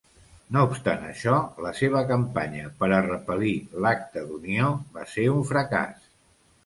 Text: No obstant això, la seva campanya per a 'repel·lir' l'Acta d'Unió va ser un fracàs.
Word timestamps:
No 0.55 0.61
obstant 0.67 1.03
això, 1.09 1.33
la 1.65 1.73
seva 1.81 2.01
campanya 2.11 2.71
per 2.79 2.89
a 2.97 3.03
'repel·lir' 3.09 3.83
l'Acta 3.85 4.25
d'Unió 4.31 4.75
va 4.97 5.05
ser 5.17 5.27
un 5.39 5.45
fracàs. 5.55 6.01